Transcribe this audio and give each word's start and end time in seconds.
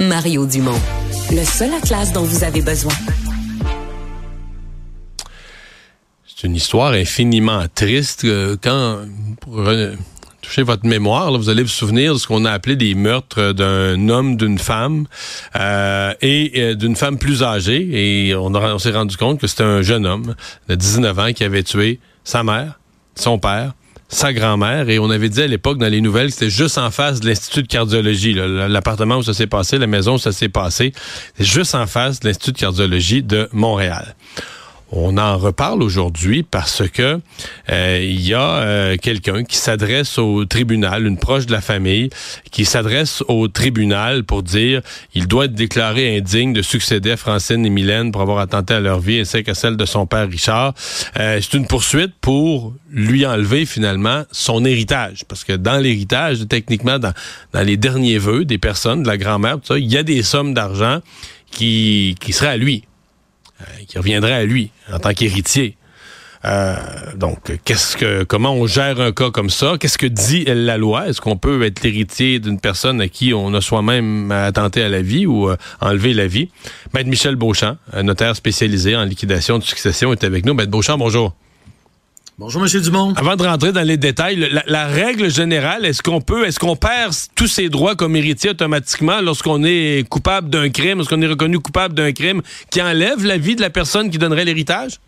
Mario 0.00 0.46
Dumont, 0.46 0.78
le 1.30 1.44
seul 1.44 1.72
atlas 1.74 2.12
dont 2.12 2.22
vous 2.22 2.44
avez 2.44 2.60
besoin. 2.60 2.92
C'est 6.26 6.46
une 6.46 6.54
histoire 6.54 6.92
infiniment 6.92 7.64
triste. 7.74 8.24
euh, 8.24 8.56
Quand, 8.62 8.98
pour 9.40 9.64
toucher 10.42 10.62
votre 10.62 10.86
mémoire, 10.86 11.30
là, 11.30 11.38
vous 11.38 11.48
allez 11.48 11.62
vous 11.62 11.68
souvenir 11.68 12.12
de 12.12 12.18
ce 12.18 12.26
qu'on 12.26 12.44
a 12.44 12.50
appelé 12.52 12.76
des 12.76 12.94
meurtres 12.94 13.52
d'un 13.52 14.08
homme, 14.10 14.36
d'une 14.36 14.58
femme 14.58 15.06
euh, 15.56 16.12
et 16.20 16.52
euh, 16.56 16.74
d'une 16.74 16.94
femme 16.94 17.18
plus 17.18 17.42
âgée. 17.42 17.88
Et 18.28 18.34
on, 18.34 18.54
on 18.54 18.78
s'est 18.78 18.90
rendu 18.90 19.16
compte 19.16 19.40
que 19.40 19.46
c'était 19.46 19.62
un 19.64 19.80
jeune 19.80 20.04
homme 20.04 20.34
de 20.68 20.74
19 20.74 21.18
ans 21.18 21.32
qui 21.32 21.42
avait 21.42 21.62
tué 21.62 22.00
sa 22.22 22.42
mère, 22.42 22.78
son 23.14 23.38
père, 23.38 23.72
sa 24.08 24.32
grand-mère. 24.32 24.88
Et 24.88 24.98
on 24.98 25.10
avait 25.10 25.28
dit 25.28 25.42
à 25.42 25.46
l'époque 25.46 25.78
dans 25.78 25.88
les 25.88 26.00
nouvelles 26.00 26.28
que 26.28 26.34
c'était 26.34 26.50
juste 26.50 26.78
en 26.78 26.90
face 26.90 27.20
de 27.20 27.28
l'Institut 27.28 27.62
de 27.62 27.68
cardiologie. 27.68 28.34
L'appartement 28.34 29.16
où 29.18 29.22
ça 29.22 29.34
s'est 29.34 29.46
passé, 29.46 29.78
la 29.78 29.86
maison 29.86 30.14
où 30.14 30.18
ça 30.18 30.32
s'est 30.32 30.48
passé, 30.48 30.92
juste 31.38 31.74
en 31.74 31.86
face 31.86 32.20
de 32.20 32.28
l'Institut 32.28 32.52
de 32.52 32.58
cardiologie 32.58 33.22
de 33.22 33.48
Montréal. 33.52 34.14
On 34.92 35.18
en 35.18 35.36
reparle 35.36 35.82
aujourd'hui 35.82 36.44
parce 36.44 36.88
que 36.88 37.18
euh, 37.70 38.00
il 38.00 38.20
y 38.24 38.34
a 38.34 38.58
euh, 38.58 38.96
quelqu'un 38.96 39.42
qui 39.42 39.56
s'adresse 39.56 40.16
au 40.16 40.44
tribunal, 40.44 41.06
une 41.06 41.18
proche 41.18 41.46
de 41.46 41.52
la 41.52 41.60
famille, 41.60 42.08
qui 42.52 42.64
s'adresse 42.64 43.24
au 43.26 43.48
tribunal 43.48 44.22
pour 44.22 44.44
dire 44.44 44.82
il 45.14 45.26
doit 45.26 45.46
être 45.46 45.54
déclaré 45.54 46.16
indigne 46.16 46.52
de 46.52 46.62
succéder 46.62 47.10
à 47.10 47.16
Francine 47.16 47.66
et 47.66 47.70
Mylène 47.70 48.12
pour 48.12 48.22
avoir 48.22 48.38
attenté 48.38 48.74
à 48.74 48.80
leur 48.80 49.00
vie 49.00 49.18
ainsi 49.18 49.42
qu'à 49.42 49.54
celle 49.54 49.76
de 49.76 49.84
son 49.86 50.06
père 50.06 50.28
Richard. 50.28 50.72
Euh, 51.18 51.40
C'est 51.42 51.56
une 51.56 51.66
poursuite 51.66 52.14
pour 52.20 52.72
lui 52.88 53.26
enlever 53.26 53.66
finalement 53.66 54.22
son 54.30 54.64
héritage 54.64 55.24
parce 55.26 55.42
que 55.42 55.54
dans 55.54 55.78
l'héritage, 55.78 56.46
techniquement 56.48 57.00
dans, 57.00 57.12
les 57.54 57.76
derniers 57.76 58.18
vœux 58.18 58.44
des 58.44 58.58
personnes, 58.58 59.02
de 59.02 59.08
la 59.08 59.18
grand-mère, 59.18 59.58
il 59.70 59.92
y 59.92 59.96
a 59.96 60.04
des 60.04 60.22
sommes 60.22 60.54
d'argent 60.54 61.00
qui, 61.50 62.14
qui 62.20 62.32
seraient 62.32 62.50
à 62.50 62.56
lui 62.56 62.84
qui 63.86 63.98
reviendrait 63.98 64.32
à 64.32 64.44
lui 64.44 64.70
en 64.92 64.98
tant 64.98 65.12
qu'héritier. 65.12 65.76
Euh, 66.44 66.76
donc, 67.16 67.58
qu'est-ce 67.64 67.96
que, 67.96 68.22
comment 68.22 68.54
on 68.54 68.66
gère 68.66 69.00
un 69.00 69.12
cas 69.12 69.30
comme 69.30 69.50
ça? 69.50 69.76
Qu'est-ce 69.80 69.98
que 69.98 70.06
dit 70.06 70.44
la 70.46 70.76
loi? 70.76 71.08
Est-ce 71.08 71.20
qu'on 71.20 71.36
peut 71.36 71.64
être 71.64 71.82
l'héritier 71.82 72.38
d'une 72.38 72.60
personne 72.60 73.00
à 73.00 73.08
qui 73.08 73.34
on 73.34 73.52
a 73.54 73.60
soi-même 73.60 74.30
attenté 74.30 74.82
à 74.82 74.88
la 74.88 75.02
vie 75.02 75.26
ou 75.26 75.48
euh, 75.48 75.56
enlevé 75.80 76.14
la 76.14 76.26
vie? 76.26 76.50
Maître 76.94 77.08
Michel 77.08 77.36
Beauchamp, 77.36 77.76
un 77.92 78.02
notaire 78.04 78.36
spécialisé 78.36 78.94
en 78.96 79.04
liquidation 79.04 79.58
de 79.58 79.64
succession, 79.64 80.12
est 80.12 80.24
avec 80.24 80.44
nous. 80.46 80.54
Maître 80.54 80.70
Beauchamp, 80.70 80.98
bonjour. 80.98 81.34
Bonjour, 82.38 82.60
Monsieur 82.60 82.82
Dumont. 82.82 83.14
Avant 83.14 83.34
de 83.34 83.42
rentrer 83.42 83.72
dans 83.72 83.82
les 83.82 83.96
détails, 83.96 84.36
la, 84.36 84.62
la 84.66 84.86
règle 84.88 85.30
générale, 85.30 85.86
est-ce 85.86 86.02
qu'on 86.02 86.20
peut, 86.20 86.46
est-ce 86.46 86.58
qu'on 86.58 86.76
perd 86.76 87.14
tous 87.34 87.46
ses 87.46 87.70
droits 87.70 87.96
comme 87.96 88.14
héritier 88.14 88.50
automatiquement 88.50 89.22
lorsqu'on 89.22 89.64
est 89.64 90.06
coupable 90.06 90.50
d'un 90.50 90.68
crime, 90.68 90.98
lorsqu'on 90.98 91.22
est 91.22 91.26
reconnu 91.26 91.58
coupable 91.60 91.94
d'un 91.94 92.12
crime 92.12 92.42
qui 92.70 92.82
enlève 92.82 93.24
la 93.24 93.38
vie 93.38 93.56
de 93.56 93.62
la 93.62 93.70
personne 93.70 94.10
qui 94.10 94.18
donnerait 94.18 94.44
l'héritage? 94.44 95.00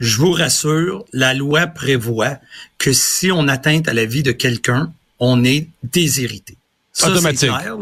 Je 0.00 0.18
vous 0.18 0.32
rassure, 0.32 1.06
la 1.14 1.32
loi 1.32 1.66
prévoit 1.66 2.36
que 2.76 2.92
si 2.92 3.32
on 3.32 3.48
atteint 3.48 3.80
à 3.86 3.94
la 3.94 4.04
vie 4.04 4.22
de 4.22 4.32
quelqu'un, 4.32 4.92
on 5.18 5.42
est 5.44 5.68
déshérité. 5.82 6.58
Ça, 6.92 7.08
Automatique. 7.08 7.48
clair. 7.48 7.76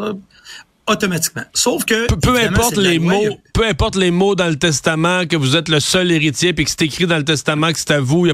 Automatiquement. 0.88 1.44
Sauf 1.52 1.84
que. 1.84 2.06
peu, 2.06 2.16
peu 2.16 2.38
importe 2.38 2.76
les 2.76 2.98
loi, 2.98 3.12
a- 3.12 3.16
mots, 3.16 3.40
peu 3.52 3.66
importe 3.66 3.96
les 3.96 4.10
mots 4.10 4.34
dans 4.34 4.48
le 4.48 4.56
testament 4.56 5.26
que 5.26 5.36
vous 5.36 5.56
êtes 5.56 5.68
le 5.68 5.80
seul 5.80 6.12
héritier 6.12 6.52
puis 6.52 6.64
que 6.64 6.70
c'est 6.70 6.82
écrit 6.82 7.06
dans 7.06 7.18
le 7.18 7.24
testament 7.24 7.72
que 7.72 7.78
c'est 7.78 7.90
à 7.90 8.00
vous, 8.00 8.28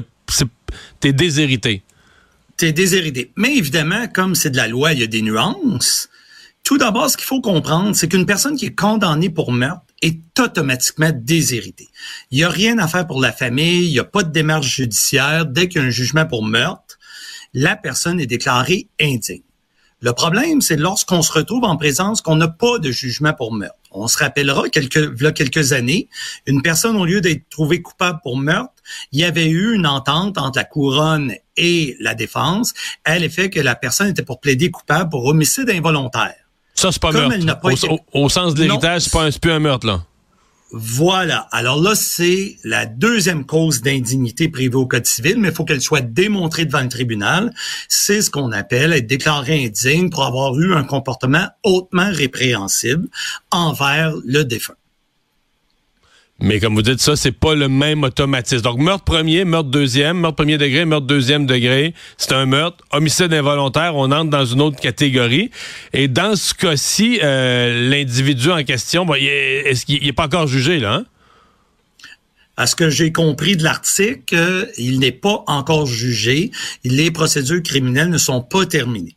t'es 0.99 1.13
déshérité. 1.13 1.81
T'es 2.57 2.71
déshérité. 2.71 3.31
Mais 3.35 3.55
évidemment, 3.55 4.07
comme 4.07 4.35
c'est 4.35 4.51
de 4.51 4.57
la 4.57 4.67
loi, 4.67 4.93
il 4.93 4.99
y 4.99 5.03
a 5.03 5.07
des 5.07 5.21
nuances. 5.23 6.09
Tout 6.63 6.77
d'abord, 6.77 7.09
ce 7.09 7.17
qu'il 7.17 7.25
faut 7.25 7.41
comprendre, 7.41 7.95
c'est 7.95 8.07
qu'une 8.07 8.25
personne 8.25 8.55
qui 8.55 8.67
est 8.67 8.75
condamnée 8.75 9.29
pour 9.29 9.51
meurtre 9.51 9.81
est 10.01 10.19
automatiquement 10.39 11.11
déshéritée. 11.13 11.89
Il 12.31 12.37
n'y 12.37 12.43
a 12.43 12.49
rien 12.49 12.77
à 12.77 12.87
faire 12.87 13.05
pour 13.07 13.19
la 13.19 13.33
famille, 13.33 13.87
il 13.87 13.91
n'y 13.91 13.99
a 13.99 14.03
pas 14.05 14.23
de 14.23 14.31
démarche 14.31 14.75
judiciaire. 14.75 15.45
Dès 15.45 15.67
qu'il 15.67 15.81
y 15.81 15.83
a 15.83 15.87
un 15.87 15.91
jugement 15.91 16.25
pour 16.25 16.43
meurtre, 16.43 16.99
la 17.53 17.75
personne 17.75 18.19
est 18.19 18.27
déclarée 18.27 18.87
indigne. 19.01 19.41
Le 20.05 20.11
problème, 20.11 20.59
c'est 20.59 20.75
lorsqu'on 20.75 21.21
se 21.21 21.31
retrouve 21.31 21.63
en 21.63 21.77
présence 21.77 22.21
qu'on 22.21 22.35
n'a 22.35 22.49
pas 22.49 22.77
de 22.77 22.91
jugement 22.91 23.31
pour 23.33 23.53
meurtre. 23.53 23.77
On 23.91 24.07
se 24.09 24.17
rappellera 24.17 24.67
quelques, 24.67 24.97
v'là 24.97 25.31
quelques 25.31 25.71
années, 25.71 26.09
une 26.45 26.61
personne, 26.61 26.97
au 26.97 27.05
lieu 27.05 27.21
d'être 27.21 27.47
trouvée 27.49 27.81
coupable 27.81 28.19
pour 28.21 28.35
meurtre, 28.35 28.73
il 29.13 29.21
y 29.21 29.23
avait 29.23 29.47
eu 29.47 29.73
une 29.73 29.87
entente 29.87 30.37
entre 30.37 30.57
la 30.59 30.65
couronne 30.65 31.31
et 31.55 31.95
la 32.01 32.15
défense 32.15 32.73
à 33.05 33.17
l'effet 33.17 33.49
que 33.49 33.61
la 33.61 33.75
personne 33.75 34.09
était 34.09 34.23
pour 34.23 34.41
plaider 34.41 34.71
coupable 34.71 35.09
pour 35.09 35.25
homicide 35.25 35.69
involontaire. 35.69 36.35
Ça, 36.75 36.91
c'est 36.91 37.01
pas 37.01 37.11
Comme 37.11 37.21
meurtre. 37.21 37.35
elle 37.37 37.45
n'a 37.45 37.55
pas 37.55 37.69
au, 37.69 37.71
été- 37.71 37.87
au- 37.89 38.23
au 38.25 38.27
sens 38.27 38.55
de 38.55 38.63
l'héritage, 38.63 39.03
c'est 39.03 39.39
plus 39.39 39.51
un 39.51 39.59
meurtre, 39.59 39.87
là. 39.87 40.03
Voilà. 40.75 41.47
Alors 41.51 41.79
là, 41.79 41.93
c'est 41.93 42.57
la 42.63 42.87
deuxième 42.87 43.45
cause 43.45 43.83
d'indignité 43.83 44.49
prévue 44.49 44.73
au 44.73 44.87
Code 44.87 45.05
civil, 45.05 45.37
mais 45.37 45.49
il 45.49 45.53
faut 45.53 45.65
qu'elle 45.65 45.81
soit 45.81 46.01
démontrée 46.01 46.65
devant 46.65 46.81
le 46.81 46.89
tribunal. 46.89 47.53
C'est 47.87 48.23
ce 48.23 48.31
qu'on 48.31 48.51
appelle 48.51 48.91
être 48.91 49.05
déclaré 49.05 49.65
indigne 49.65 50.09
pour 50.09 50.23
avoir 50.23 50.57
eu 50.57 50.73
un 50.73 50.83
comportement 50.83 51.45
hautement 51.61 52.09
répréhensible 52.11 53.07
envers 53.51 54.15
le 54.25 54.43
défunt. 54.45 54.73
Mais 56.39 56.59
comme 56.59 56.75
vous 56.75 56.81
dites, 56.81 56.99
ça, 56.99 57.15
c'est 57.15 57.31
pas 57.31 57.55
le 57.55 57.69
même 57.69 58.03
automatisme. 58.03 58.63
Donc, 58.63 58.79
meurtre 58.79 59.03
premier, 59.03 59.45
meurtre 59.45 59.69
deuxième, 59.69 60.19
meurtre 60.19 60.35
premier 60.35 60.57
degré, 60.57 60.83
meurtre 60.83 61.05
deuxième 61.05 61.45
degré, 61.45 61.93
c'est 62.17 62.33
un 62.33 62.45
meurtre. 62.45 62.83
Homicide 62.91 63.33
involontaire, 63.33 63.95
on 63.95 64.11
entre 64.11 64.29
dans 64.29 64.45
une 64.45 64.61
autre 64.61 64.79
catégorie. 64.79 65.51
Et 65.93 66.07
dans 66.07 66.35
ce 66.35 66.53
cas-ci, 66.53 67.19
euh, 67.23 67.89
l'individu 67.89 68.51
en 68.51 68.63
question, 68.63 69.05
bon, 69.05 69.13
est-ce 69.13 69.85
qu'il 69.85 70.03
n'est 70.03 70.11
pas 70.11 70.25
encore 70.25 70.47
jugé, 70.47 70.79
là? 70.79 70.95
hein? 70.95 71.05
À 72.57 72.67
ce 72.67 72.75
que 72.75 72.89
j'ai 72.89 73.11
compris 73.11 73.55
de 73.55 73.63
l'article, 73.63 74.35
euh, 74.35 74.65
il 74.77 74.99
n'est 74.99 75.11
pas 75.11 75.43
encore 75.47 75.85
jugé. 75.85 76.51
Les 76.83 77.09
procédures 77.09 77.63
criminelles 77.63 78.09
ne 78.09 78.17
sont 78.17 78.41
pas 78.41 78.65
terminées. 78.65 79.15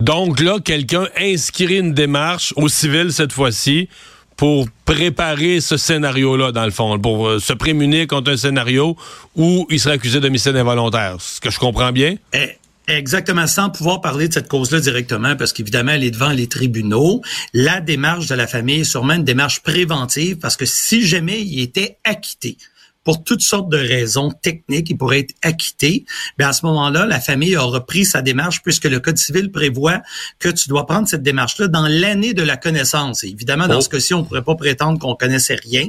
Donc 0.00 0.40
là, 0.40 0.58
quelqu'un 0.58 1.06
inscrit 1.16 1.78
une 1.78 1.94
démarche 1.94 2.52
au 2.56 2.68
civil 2.68 3.12
cette 3.12 3.32
fois-ci 3.32 3.88
pour 4.36 4.68
préparer 4.84 5.60
ce 5.60 5.76
scénario-là, 5.76 6.52
dans 6.52 6.64
le 6.64 6.70
fond, 6.70 6.98
pour 6.98 7.26
euh, 7.26 7.38
se 7.38 7.52
prémunir 7.52 8.06
contre 8.06 8.32
un 8.32 8.36
scénario 8.36 8.96
où 9.36 9.66
il 9.70 9.80
serait 9.80 9.94
accusé 9.94 10.20
d'homicide 10.20 10.56
involontaire. 10.56 11.16
Ce 11.20 11.40
que 11.40 11.50
je 11.50 11.58
comprends 11.58 11.92
bien? 11.92 12.16
Eh, 12.32 12.58
Exactement, 12.86 13.46
sans 13.46 13.70
pouvoir 13.70 14.02
parler 14.02 14.28
de 14.28 14.34
cette 14.34 14.48
cause-là 14.48 14.78
directement, 14.78 15.36
parce 15.36 15.54
qu'évidemment, 15.54 15.92
elle 15.92 16.04
est 16.04 16.10
devant 16.10 16.30
les 16.30 16.48
tribunaux. 16.48 17.22
La 17.54 17.80
démarche 17.80 18.26
de 18.26 18.34
la 18.34 18.46
famille 18.46 18.80
est 18.80 18.84
sûrement 18.84 19.14
une 19.14 19.24
démarche 19.24 19.60
préventive, 19.60 20.36
parce 20.36 20.58
que 20.58 20.66
si 20.66 21.06
jamais 21.06 21.40
il 21.40 21.60
était 21.60 21.96
acquitté, 22.04 22.58
pour 23.04 23.22
toutes 23.22 23.42
sortes 23.42 23.68
de 23.68 23.76
raisons 23.76 24.30
techniques, 24.30 24.88
il 24.90 24.96
pourrait 24.96 25.20
être 25.20 25.34
acquitté, 25.42 26.04
bien 26.38 26.48
à 26.48 26.52
ce 26.54 26.64
moment-là, 26.66 27.04
la 27.06 27.20
famille 27.20 27.54
a 27.54 27.60
repris 27.62 28.04
sa 28.06 28.22
démarche, 28.22 28.62
puisque 28.62 28.84
le 28.86 28.98
Code 28.98 29.18
civil 29.18 29.52
prévoit 29.52 30.00
que 30.38 30.48
tu 30.48 30.68
dois 30.68 30.86
prendre 30.86 31.06
cette 31.06 31.22
démarche-là 31.22 31.68
dans 31.68 31.86
l'année 31.86 32.32
de 32.34 32.42
la 32.42 32.56
connaissance. 32.56 33.22
Et 33.22 33.28
évidemment, 33.28 33.68
dans 33.68 33.78
Oh. 33.78 33.82
ce 33.82 33.88
cas-ci, 33.90 34.14
on 34.14 34.20
ne 34.20 34.24
pourrait 34.24 34.42
pas 34.42 34.54
prétendre 34.56 34.98
qu'on 34.98 35.14
connaissait 35.14 35.56
rien. 35.62 35.86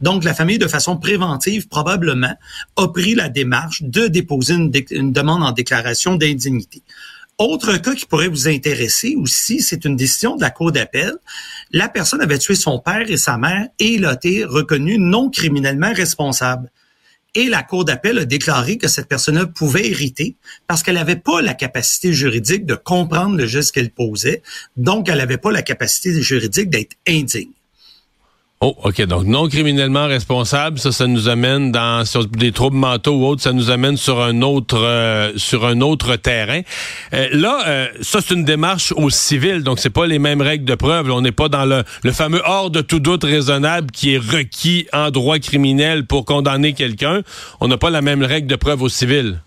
Donc, 0.00 0.24
la 0.24 0.34
famille, 0.34 0.58
de 0.58 0.66
façon 0.68 0.96
préventive, 0.98 1.68
probablement, 1.68 2.34
a 2.76 2.88
pris 2.88 3.14
la 3.14 3.28
démarche 3.28 3.82
de 3.82 4.06
déposer 4.06 4.54
une, 4.54 4.70
dé- 4.70 4.86
une 4.90 5.12
demande 5.12 5.42
en 5.42 5.52
déclaration 5.52 6.16
d'indignité. 6.16 6.82
Autre 7.38 7.76
cas 7.76 7.94
qui 7.94 8.04
pourrait 8.04 8.26
vous 8.26 8.48
intéresser 8.48 9.14
aussi, 9.16 9.60
c'est 9.60 9.84
une 9.84 9.94
décision 9.94 10.34
de 10.34 10.40
la 10.42 10.50
Cour 10.50 10.72
d'appel. 10.72 11.12
La 11.72 11.88
personne 11.88 12.20
avait 12.20 12.38
tué 12.38 12.54
son 12.54 12.78
père 12.78 13.10
et 13.10 13.16
sa 13.16 13.36
mère 13.36 13.68
et 13.78 13.94
il 13.94 14.06
a 14.06 14.14
été 14.14 14.44
reconnu 14.44 14.98
non 14.98 15.30
criminellement 15.30 15.92
responsable. 15.92 16.70
Et 17.34 17.48
la 17.48 17.62
Cour 17.62 17.84
d'appel 17.84 18.18
a 18.18 18.24
déclaré 18.24 18.78
que 18.78 18.88
cette 18.88 19.06
personne-là 19.06 19.46
pouvait 19.46 19.86
hériter 19.86 20.36
parce 20.66 20.82
qu'elle 20.82 20.94
n'avait 20.94 21.16
pas 21.16 21.42
la 21.42 21.54
capacité 21.54 22.12
juridique 22.12 22.64
de 22.64 22.74
comprendre 22.74 23.36
le 23.36 23.46
geste 23.46 23.72
qu'elle 23.72 23.90
posait. 23.90 24.42
Donc, 24.76 25.08
elle 25.08 25.18
n'avait 25.18 25.36
pas 25.36 25.52
la 25.52 25.62
capacité 25.62 26.22
juridique 26.22 26.70
d'être 26.70 26.96
indigne. 27.06 27.52
Oh, 28.60 28.74
OK. 28.82 29.00
Donc, 29.02 29.24
non 29.24 29.48
criminellement 29.48 30.08
responsable, 30.08 30.80
ça, 30.80 30.90
ça 30.90 31.06
nous 31.06 31.28
amène 31.28 31.70
dans 31.70 32.04
sur 32.04 32.26
des 32.26 32.50
troubles 32.50 32.76
mentaux 32.76 33.12
ou 33.12 33.24
autres, 33.24 33.40
ça 33.40 33.52
nous 33.52 33.70
amène 33.70 33.96
sur 33.96 34.20
un 34.20 34.42
autre 34.42 34.82
euh, 34.82 35.30
sur 35.36 35.64
un 35.64 35.80
autre 35.80 36.16
terrain. 36.16 36.62
Euh, 37.12 37.28
là, 37.30 37.60
euh, 37.68 37.86
ça, 38.00 38.18
c'est 38.20 38.34
une 38.34 38.44
démarche 38.44 38.92
au 38.96 39.10
civil, 39.10 39.62
donc 39.62 39.78
c'est 39.78 39.90
pas 39.90 40.08
les 40.08 40.18
mêmes 40.18 40.42
règles 40.42 40.64
de 40.64 40.74
preuve. 40.74 41.08
On 41.12 41.20
n'est 41.20 41.30
pas 41.30 41.48
dans 41.48 41.66
le, 41.66 41.84
le 42.02 42.10
fameux 42.10 42.42
hors 42.44 42.70
de 42.70 42.80
tout 42.80 42.98
doute 42.98 43.22
raisonnable 43.22 43.92
qui 43.92 44.14
est 44.14 44.18
requis 44.18 44.88
en 44.92 45.12
droit 45.12 45.38
criminel 45.38 46.04
pour 46.04 46.24
condamner 46.24 46.72
quelqu'un. 46.72 47.22
On 47.60 47.68
n'a 47.68 47.76
pas 47.76 47.90
la 47.90 48.02
même 48.02 48.24
règle 48.24 48.48
de 48.48 48.56
preuve 48.56 48.82
au 48.82 48.88
civil. 48.88 49.38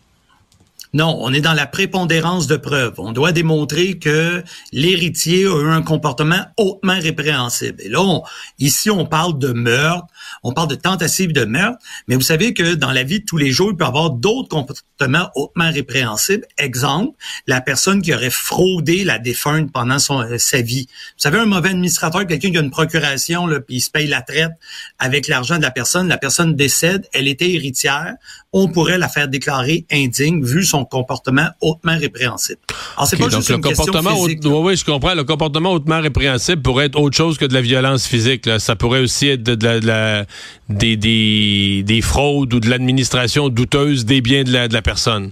Non, 0.93 1.17
on 1.21 1.31
est 1.31 1.39
dans 1.39 1.53
la 1.53 1.67
prépondérance 1.67 2.47
de 2.47 2.57
preuves. 2.57 2.95
On 2.97 3.13
doit 3.13 3.31
démontrer 3.31 3.97
que 3.97 4.43
l'héritier 4.73 5.45
a 5.45 5.61
eu 5.61 5.69
un 5.69 5.81
comportement 5.83 6.41
hautement 6.57 6.99
répréhensible. 6.99 7.81
Et 7.81 7.87
là, 7.87 8.19
ici, 8.59 8.89
on 8.89 9.05
parle 9.05 9.39
de 9.39 9.53
meurtre, 9.53 10.07
on 10.43 10.51
parle 10.51 10.67
de 10.67 10.75
tentative 10.75 11.31
de 11.31 11.45
meurtre, 11.45 11.77
mais 12.07 12.15
vous 12.15 12.21
savez 12.21 12.53
que 12.53 12.75
dans 12.75 12.91
la 12.91 13.03
vie 13.03 13.21
de 13.21 13.25
tous 13.25 13.37
les 13.37 13.51
jours, 13.51 13.69
il 13.71 13.77
peut 13.77 13.85
y 13.85 13.87
avoir 13.87 14.09
d'autres 14.09 14.49
comportements 14.49 15.29
hautement 15.35 15.71
répréhensibles. 15.71 16.45
Exemple, 16.57 17.15
la 17.47 17.61
personne 17.61 18.01
qui 18.01 18.13
aurait 18.13 18.29
fraudé 18.29 19.05
la 19.05 19.17
défunte 19.17 19.71
pendant 19.71 19.97
son, 19.97 20.19
euh, 20.19 20.37
sa 20.37 20.61
vie. 20.61 20.87
Vous 20.89 21.21
savez, 21.21 21.39
un 21.39 21.45
mauvais 21.45 21.69
administrateur, 21.69 22.27
quelqu'un 22.27 22.51
qui 22.51 22.57
a 22.57 22.61
une 22.61 22.69
procuration, 22.69 23.47
là, 23.47 23.61
puis 23.61 23.77
il 23.77 23.81
se 23.81 23.89
paye 23.89 24.07
la 24.07 24.21
traite 24.21 24.51
avec 24.99 25.29
l'argent 25.29 25.57
de 25.57 25.61
la 25.61 25.71
personne, 25.71 26.09
la 26.09 26.17
personne 26.17 26.53
décède, 26.53 27.07
elle 27.13 27.29
était 27.29 27.51
héritière, 27.51 28.15
on 28.51 28.67
pourrait 28.67 28.97
la 28.97 29.07
faire 29.07 29.29
déclarer 29.29 29.85
indigne 29.89 30.43
vu 30.43 30.65
son 30.65 30.80
comportement 30.85 31.49
hautement 31.61 31.97
répréhensible. 31.97 32.59
Alors, 32.95 33.07
c'est 33.07 33.17
pas 33.17 33.29
juste 33.29 33.49
le 33.49 33.55
une 33.55 33.61
comportement 33.61 34.15
physique, 34.15 34.39
oui, 34.43 34.75
je 34.75 34.85
comprends. 34.85 35.13
Le 35.13 35.23
comportement 35.23 35.71
hautement 35.71 36.01
répréhensible 36.01 36.61
pourrait 36.61 36.85
être 36.85 36.99
autre 36.99 37.15
chose 37.15 37.37
que 37.37 37.45
de 37.45 37.53
la 37.53 37.61
violence 37.61 38.05
physique. 38.05 38.45
Là. 38.45 38.59
Ça 38.59 38.75
pourrait 38.75 39.01
aussi 39.01 39.29
être 39.29 39.43
de, 39.43 39.85
la, 39.85 40.25
des, 40.69 40.97
des, 40.97 41.83
des, 41.83 42.01
fraudes 42.01 42.53
ou 42.53 42.59
de 42.59 42.69
l'administration 42.69 43.49
douteuse 43.49 44.05
des 44.05 44.21
biens 44.21 44.43
de 44.43 44.51
la, 44.51 44.67
de 44.67 44.73
la 44.73 44.81
personne. 44.81 45.31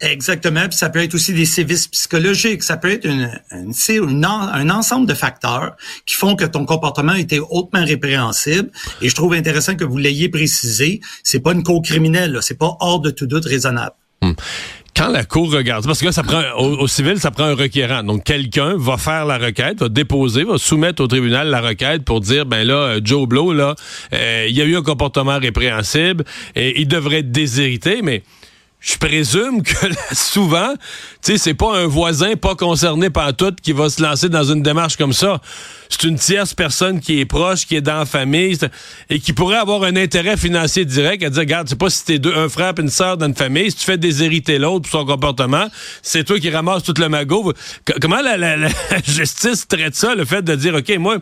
Exactement. 0.00 0.66
Puis 0.66 0.78
ça 0.78 0.88
peut 0.88 1.02
être 1.02 1.14
aussi 1.14 1.34
des 1.34 1.44
sévices 1.44 1.86
psychologiques. 1.88 2.62
Ça 2.62 2.78
peut 2.78 2.90
être 2.90 3.04
une, 3.04 3.30
une, 3.52 4.24
un 4.24 4.70
ensemble 4.70 5.06
de 5.06 5.14
facteurs 5.14 5.76
qui 6.06 6.16
font 6.16 6.36
que 6.36 6.46
ton 6.46 6.64
comportement 6.64 7.12
était 7.12 7.38
hautement 7.38 7.84
répréhensible. 7.84 8.70
Et 9.02 9.10
je 9.10 9.14
trouve 9.14 9.34
intéressant 9.34 9.74
que 9.74 9.84
vous 9.84 9.98
l'ayez 9.98 10.30
précisé. 10.30 11.00
C'est 11.22 11.40
pas 11.40 11.52
une 11.52 11.62
cour 11.62 11.82
criminelle. 11.82 12.38
C'est 12.40 12.58
pas 12.58 12.76
hors 12.80 13.00
de 13.00 13.10
tout 13.10 13.26
doute 13.26 13.44
raisonnable. 13.44 13.94
Hmm. 14.22 14.32
Quand 15.00 15.08
la 15.08 15.24
cour 15.24 15.50
regarde, 15.50 15.86
parce 15.86 15.98
que 16.00 16.04
là, 16.04 16.12
ça 16.12 16.22
prend 16.22 16.42
au, 16.58 16.86
civil, 16.86 17.18
ça 17.18 17.30
prend 17.30 17.44
un 17.44 17.54
requérant. 17.54 18.02
Donc 18.02 18.22
quelqu'un 18.22 18.74
va 18.76 18.98
faire 18.98 19.24
la 19.24 19.38
requête, 19.38 19.80
va 19.80 19.88
déposer, 19.88 20.44
va 20.44 20.58
soumettre 20.58 21.02
au 21.02 21.06
tribunal 21.06 21.48
la 21.48 21.62
requête 21.62 22.04
pour 22.04 22.20
dire 22.20 22.44
ben 22.44 22.66
là, 22.66 22.74
euh, 22.74 23.00
Joe 23.02 23.26
Blow 23.26 23.54
là, 23.54 23.76
euh, 24.12 24.44
il 24.46 24.54
y 24.54 24.60
a 24.60 24.66
eu 24.66 24.76
un 24.76 24.82
comportement 24.82 25.38
répréhensible 25.38 26.24
et 26.54 26.82
il 26.82 26.86
devrait 26.86 27.20
être 27.20 27.32
déshérité, 27.32 28.00
mais 28.02 28.22
je 28.80 28.96
présume 28.96 29.62
que 29.62 29.74
souvent, 30.12 30.72
tu 31.22 31.32
sais, 31.32 31.38
c'est 31.38 31.54
pas 31.54 31.76
un 31.76 31.86
voisin 31.86 32.34
pas 32.36 32.54
concerné 32.54 33.10
par 33.10 33.34
tout 33.36 33.54
qui 33.62 33.72
va 33.72 33.90
se 33.90 34.02
lancer 34.02 34.28
dans 34.30 34.44
une 34.44 34.62
démarche 34.62 34.96
comme 34.96 35.12
ça. 35.12 35.40
C'est 35.90 36.04
une 36.04 36.16
tierce 36.16 36.54
personne 36.54 37.00
qui 37.00 37.20
est 37.20 37.26
proche, 37.26 37.66
qui 37.66 37.76
est 37.76 37.80
dans 37.80 37.98
la 37.98 38.06
famille 38.06 38.56
et 39.10 39.18
qui 39.18 39.32
pourrait 39.32 39.58
avoir 39.58 39.82
un 39.82 39.96
intérêt 39.96 40.36
financier 40.36 40.84
direct 40.84 41.22
à 41.24 41.30
dire, 41.30 41.40
regarde, 41.40 41.68
c'est 41.68 41.78
pas 41.78 41.90
si 41.90 42.04
t'es 42.04 42.18
deux, 42.18 42.34
un 42.34 42.48
frère 42.48 42.72
et 42.78 42.80
une 42.80 42.88
sœur 42.88 43.16
dans 43.18 43.26
une 43.26 43.34
famille, 43.34 43.70
si 43.70 43.78
tu 43.78 43.84
fais 43.84 43.98
déshériter 43.98 44.58
l'autre 44.58 44.88
pour 44.88 45.00
son 45.00 45.04
comportement, 45.04 45.66
c'est 46.00 46.24
toi 46.24 46.38
qui 46.38 46.48
ramasses 46.48 46.84
tout 46.84 46.94
le 46.96 47.08
magot. 47.08 47.52
Comment 48.00 48.22
la, 48.22 48.68
justice 49.04 49.66
traite 49.66 49.94
ça, 49.94 50.14
le 50.14 50.24
fait 50.24 50.42
de 50.42 50.54
dire, 50.54 50.74
OK, 50.74 50.96
moi, 50.96 51.18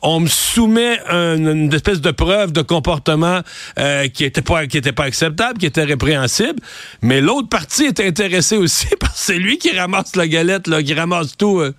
on 0.00 0.20
me 0.20 0.28
soumet 0.28 0.98
une 1.10 1.72
espèce 1.74 2.00
de 2.00 2.10
preuve 2.10 2.52
de 2.52 2.62
comportement 2.62 3.40
euh, 3.78 4.08
qui 4.08 4.24
était 4.24 4.42
pas 4.42 4.66
qui 4.66 4.78
était 4.78 4.92
pas 4.92 5.04
acceptable, 5.04 5.58
qui 5.58 5.66
était 5.66 5.84
répréhensible, 5.84 6.60
mais 7.02 7.20
l'autre 7.20 7.48
partie 7.48 7.84
est 7.84 8.00
intéressée 8.00 8.56
aussi 8.56 8.86
parce 9.00 9.12
que 9.12 9.18
c'est 9.18 9.38
lui 9.38 9.58
qui 9.58 9.76
ramasse 9.76 10.16
la 10.16 10.28
galette, 10.28 10.66
là, 10.66 10.82
qui 10.82 10.94
ramasse 10.94 11.36
tout. 11.36 11.60
Euh. 11.60 11.74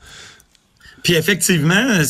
Puis 1.01 1.13
effectivement, 1.13 2.01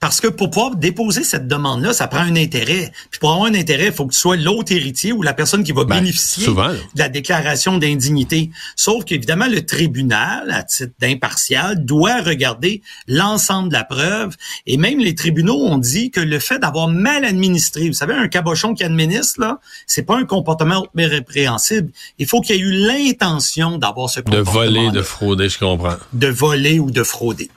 parce 0.00 0.20
que 0.20 0.28
pour 0.28 0.50
pouvoir 0.50 0.76
déposer 0.76 1.24
cette 1.24 1.48
demande-là, 1.48 1.92
ça 1.92 2.06
prend 2.06 2.20
un 2.20 2.36
intérêt. 2.36 2.92
Puis 3.10 3.18
pour 3.18 3.32
avoir 3.32 3.46
un 3.46 3.54
intérêt, 3.54 3.86
il 3.86 3.92
faut 3.92 4.06
que 4.06 4.12
tu 4.12 4.18
sois 4.18 4.36
l'autre 4.36 4.72
héritier 4.72 5.12
ou 5.12 5.22
la 5.22 5.34
personne 5.34 5.64
qui 5.64 5.72
va 5.72 5.84
ben, 5.84 5.96
bénéficier 5.96 6.46
de 6.46 6.98
la 6.98 7.08
déclaration 7.08 7.78
d'indignité. 7.78 8.50
Sauf 8.76 9.04
qu'évidemment, 9.04 9.46
le 9.46 9.64
tribunal, 9.66 10.50
à 10.50 10.62
titre 10.62 10.92
d'impartial, 11.00 11.84
doit 11.84 12.22
regarder 12.22 12.82
l'ensemble 13.08 13.68
de 13.68 13.74
la 13.74 13.84
preuve. 13.84 14.36
Et 14.66 14.76
même 14.76 15.00
les 15.00 15.14
tribunaux 15.14 15.56
ont 15.56 15.78
dit 15.78 16.10
que 16.10 16.20
le 16.20 16.38
fait 16.38 16.58
d'avoir 16.58 16.88
mal 16.88 17.24
administré, 17.24 17.88
vous 17.88 17.94
savez, 17.94 18.14
un 18.14 18.28
cabochon 18.28 18.74
qui 18.74 18.84
administre, 18.84 19.40
là, 19.40 19.58
c'est 19.86 20.02
pas 20.02 20.16
un 20.16 20.24
comportement 20.24 20.86
répréhensible. 20.94 21.90
Il 22.18 22.26
faut 22.26 22.40
qu'il 22.40 22.56
y 22.56 22.58
ait 22.58 22.62
eu 22.62 22.72
l'intention 22.72 23.78
d'avoir 23.78 24.10
ce 24.10 24.20
comportement. 24.20 24.44
De 24.44 24.50
voler, 24.50 24.90
de 24.90 25.02
frauder, 25.02 25.48
je 25.48 25.58
comprends. 25.58 25.96
De 26.12 26.28
voler 26.28 26.78
ou 26.78 26.90
de 26.90 27.02
frauder. 27.02 27.50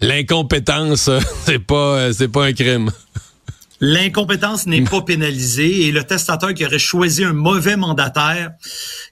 L'incompétence, 0.00 1.10
c'est 1.44 1.58
pas, 1.58 1.74
euh, 1.74 2.12
c'est 2.12 2.28
pas 2.28 2.46
un 2.46 2.52
crime. 2.52 2.90
L'incompétence 3.80 4.66
n'est 4.66 4.82
pas 4.82 5.02
pénalisée 5.02 5.86
et 5.86 5.92
le 5.92 6.02
testateur 6.02 6.52
qui 6.52 6.66
aurait 6.66 6.80
choisi 6.80 7.24
un 7.24 7.32
mauvais 7.32 7.76
mandataire, 7.76 8.50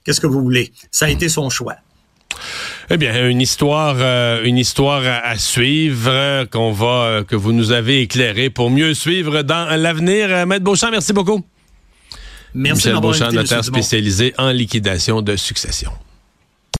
qu'est-ce 0.03 0.19
que 0.19 0.27
vous 0.27 0.41
voulez? 0.41 0.73
Ça 0.91 1.05
a 1.05 1.09
été 1.09 1.29
son 1.29 1.49
choix. 1.49 1.75
Eh 2.89 2.97
bien, 2.97 3.29
une 3.29 3.41
histoire, 3.41 3.95
euh, 3.97 4.43
une 4.43 4.57
histoire 4.57 5.03
à, 5.05 5.37
suivre 5.37 6.11
euh, 6.11 6.45
qu'on 6.45 6.71
va, 6.71 7.23
que 7.25 7.35
vous 7.35 7.53
nous 7.53 7.71
avez 7.71 8.01
éclairé 8.01 8.49
pour 8.49 8.69
mieux 8.69 8.93
suivre 8.93 9.41
dans 9.41 9.65
l'avenir. 9.75 10.45
Maître 10.45 10.65
Beauchamp, 10.65 10.91
merci 10.91 11.13
beaucoup. 11.13 11.43
Merci 12.53 12.87
Michel 12.87 13.01
Beauchamp, 13.01 13.31
notaire 13.31 13.63
spécialisé 13.63 14.33
en 14.37 14.51
liquidation 14.51 15.21
de 15.21 15.35
succession. 15.35 15.91